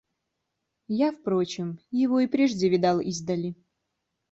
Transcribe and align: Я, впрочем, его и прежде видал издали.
Я, 0.87 1.11
впрочем, 1.11 1.79
его 1.91 2.21
и 2.21 2.25
прежде 2.25 2.69
видал 2.69 2.99
издали. 3.01 3.53